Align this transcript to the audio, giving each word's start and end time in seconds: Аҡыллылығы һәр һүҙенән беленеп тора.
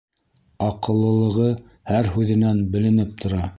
Аҡыллылығы 0.67 1.51
һәр 1.93 2.11
һүҙенән 2.17 2.65
беленеп 2.75 3.17
тора. 3.25 3.47